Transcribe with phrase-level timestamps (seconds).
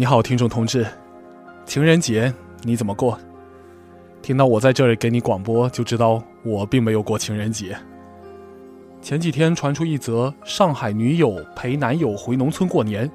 [0.00, 0.86] 你好，听众同志，
[1.66, 3.20] 情人节你怎么过？
[4.22, 7.76] 听到我在这儿给你广播，就知道我并没有过情人节。
[9.02, 13.10] 前几天传出一则上海女友陪男友回农村过年，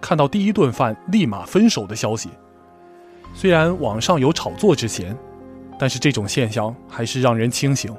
[0.00, 2.30] 看到第一顿饭立马分手的消息。
[3.34, 5.18] 虽然网上有炒作之嫌，
[5.76, 7.92] 但是这种现象还是让人清醒。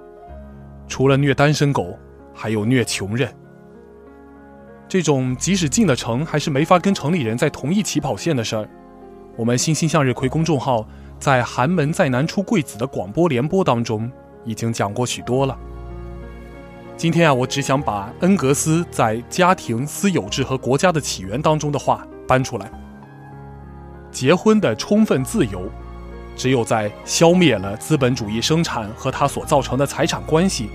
[0.87, 1.99] 除了虐单身狗，
[2.33, 3.29] 还有虐穷人。
[4.89, 8.67] 这种即使进了城，还是没法跟城里人在同一起跑线的事儿，
[9.37, 10.83] 我们欣欣向日葵公众号
[11.19, 14.11] 在“寒门再难出贵子”的广播联播当中
[14.43, 15.55] 已经讲过许多了。
[16.97, 22.71] 今天啊，我只想把恩格斯在《家庭、私有制和国家的起源》当中的话搬出来。
[24.11, 25.69] 结婚的充分自由，
[26.35, 30.67] 只有在消灭了资本主义生产和它所造成的财产关系，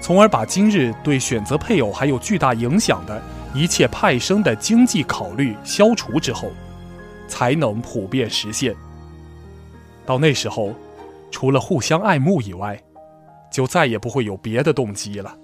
[0.00, 3.22] 从而把今日对选择配偶还有巨大影响的
[3.54, 6.50] 一切派生的经济考虑消除之后，
[7.28, 8.74] 才能普遍实现。
[10.06, 10.74] 到那时候，
[11.30, 12.80] 除了互相爱慕以外，
[13.50, 15.36] 就再也不会有别的动机了。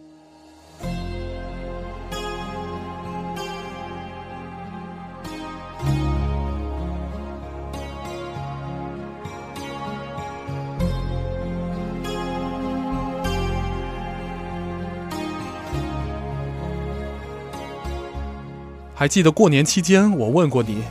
[18.99, 20.83] 还记得过年期间我问过你，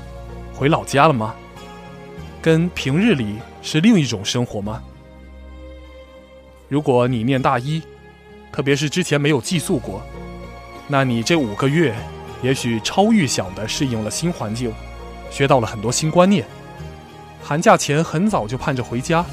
[0.54, 1.36] 回老家了吗？
[2.42, 4.82] 跟平日里是另一种生活吗？
[6.70, 7.82] 如果你念大一，
[8.50, 10.02] 特别是之前没有寄宿过，
[10.88, 11.94] 那你这五个月
[12.42, 14.74] 也许超预想的适应了新环境，
[15.30, 16.46] 学到了很多新观念。
[17.44, 19.26] 寒假前很早就盼着回家，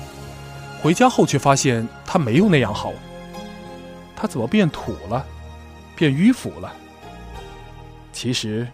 [0.83, 2.93] 回家后却发现他没有那样好。
[4.17, 5.25] 他怎么变土了，
[5.95, 6.75] 变迂腐了？
[8.25, 8.67] 其实，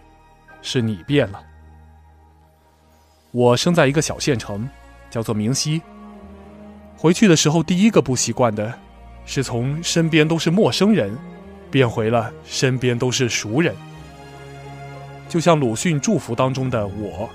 [0.61, 1.43] 是你变了。
[3.31, 4.65] 我生在一个小县城，
[5.09, 5.81] 叫做明溪。
[6.95, 8.73] 回去的时候，第一个不习惯的，
[9.25, 11.13] 是从身边都是陌生人，
[11.69, 13.75] 变回了身边都是熟人。
[15.27, 17.29] 就像鲁迅祝福当中的我，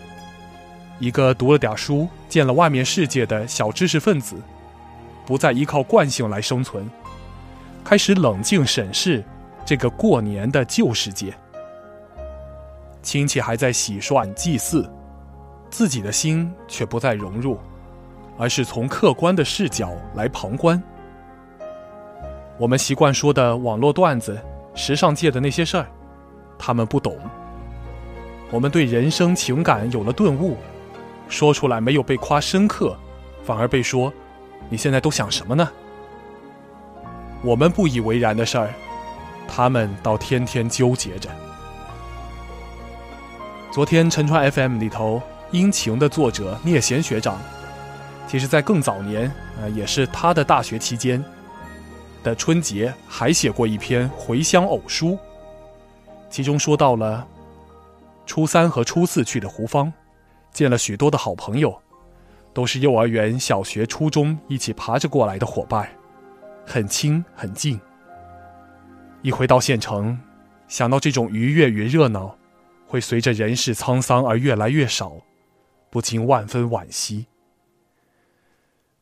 [0.99, 4.37] 一个读了点书、见了外面世界的小知识分子，
[5.27, 6.89] 不再依靠惯性来生存，
[7.85, 9.23] 开始冷静审视
[9.67, 11.35] 这个过年的旧世界。
[13.07, 14.85] 亲戚还在洗涮祭祀，
[15.71, 17.57] 自己的心却不再融入，
[18.37, 20.83] 而是从客观的视角来旁观。
[22.59, 24.37] 我们习惯说的网络段子、
[24.75, 25.87] 时尚界的那些事儿，
[26.59, 27.17] 他们不懂。
[28.51, 30.57] 我们对人生情感有了顿悟，
[31.29, 32.99] 说出来没有被夸深刻，
[33.45, 34.13] 反而被说
[34.69, 35.71] ：“你现在都想什么呢？”
[37.41, 38.69] 我们不以为然的事儿，
[39.47, 41.31] 他们倒天天纠结着。
[43.77, 45.21] 昨天陈川 FM 里头，
[45.51, 47.39] 殷勤的作者聂贤学长，
[48.27, 51.23] 其实在更早年，呃，也是他的大学期间
[52.23, 55.19] 的春节，还写过一篇回乡偶书，
[56.31, 57.29] 其中说到了
[58.25, 59.93] 初三和初四去的胡芳，
[60.55, 61.79] 见了许多的好朋友，
[62.55, 65.87] 都是幼儿园、小学、初中一起爬着过来的伙伴，
[66.65, 67.79] 很亲很近。
[69.21, 70.19] 一回到县城，
[70.67, 72.35] 想到这种愉悦与热闹。
[72.87, 75.13] 会随着人世沧桑而越来越少，
[75.91, 77.27] 不禁万分惋惜。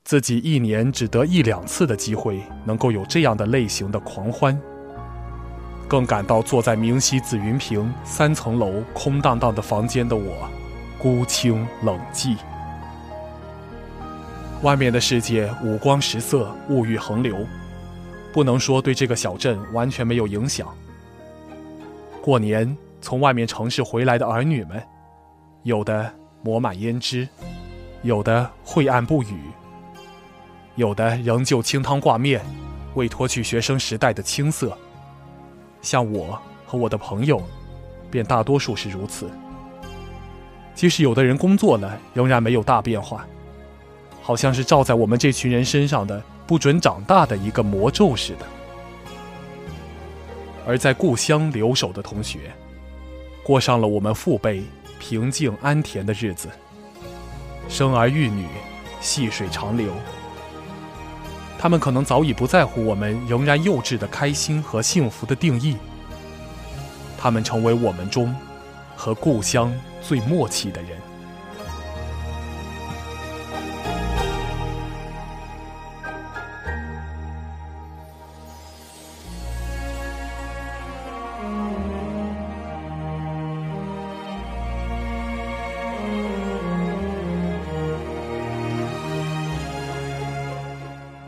[0.04, 4.58] 自己一年只得一两次的机会，能够有这样的类型的狂欢，
[5.88, 10.48] 更感到坐在明溪紫云坪三层楼空荡荡的房间的我，
[10.98, 12.36] 孤清冷寂。
[14.62, 17.46] 外面的世界五光十色，物欲横流，
[18.32, 20.74] 不能说对这个小镇完全没有影响。
[22.22, 22.74] 过年。
[23.04, 24.82] 从外面城市回来的儿女们，
[25.62, 26.10] 有的
[26.40, 27.28] 抹满胭脂，
[28.00, 29.42] 有的晦暗不语，
[30.76, 32.40] 有的仍旧清汤挂面，
[32.94, 34.74] 未脱去学生时代的青涩。
[35.82, 37.42] 像我和我的朋友，
[38.10, 39.30] 便大多数是如此。
[40.74, 43.26] 即使有的人工作了，仍然没有大变化，
[44.22, 48.46] 好像是罩在我们这群人身上的不准长大的一个魔咒似的。
[50.66, 52.50] 而在故乡留守的同学。
[53.44, 54.64] 过上了我们父辈
[54.98, 56.48] 平静安恬的日子，
[57.68, 58.46] 生儿育女，
[59.02, 59.92] 细水长流。
[61.58, 65.76] 他们可能早已不在乎我们仍然幼稚的开心和幸福的定义。
[67.18, 68.34] 他们成为我们中
[68.96, 69.70] 和故乡
[70.00, 70.90] 最默契的人。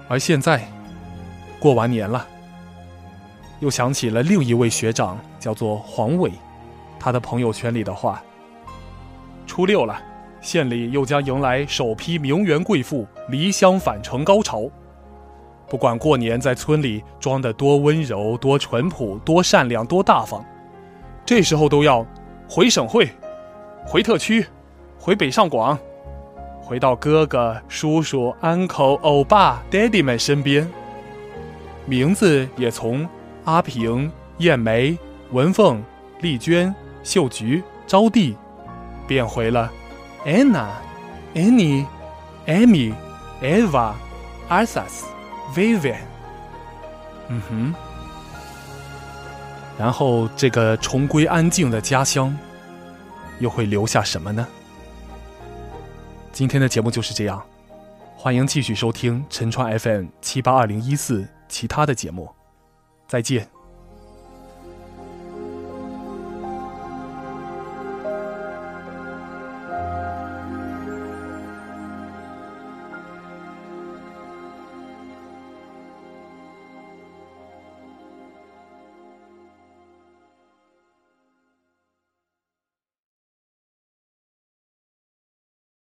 [0.09, 0.63] 而现在，
[1.59, 2.27] 过完年了，
[3.61, 6.31] 又想起了另一位学长，叫做黄伟，
[6.99, 8.23] 他的朋友圈里的话：
[9.47, 10.01] 初六了，
[10.41, 14.71] 县里又将迎来首批名媛贵妇离乡返程高潮。
[15.69, 20.45] 不管过年在村里装得多温柔、多淳朴、多善良、多大方，
[21.25, 22.07] 这时候都要
[22.49, 23.11] 回省会、
[23.85, 24.47] 回特区、
[25.01, 25.77] 回北上广，
[26.67, 30.69] 回到哥哥、叔叔、uncle、欧巴、daddy 们身边。
[31.87, 33.09] 名字也从
[33.45, 34.99] 阿平、燕梅、
[35.31, 35.81] 文凤、
[36.21, 36.75] 丽娟、
[37.05, 38.35] 秀菊、招娣，
[39.07, 39.71] 变回了
[40.25, 40.67] Anna、
[41.35, 41.87] Annie、
[42.47, 42.93] Amy、
[43.41, 43.93] Eva、
[44.51, 45.05] Arsas。
[45.55, 46.01] Vivian，
[47.29, 47.75] 嗯哼，
[49.79, 52.37] 然后这个重归安静的家乡，
[53.39, 54.45] 又会留下什么呢？
[56.37, 57.43] 今天的节目就是这样，
[58.15, 62.29] 欢迎继续收听陈川 FM 七八二零一四其他的节目，
[63.09, 63.49] 再见。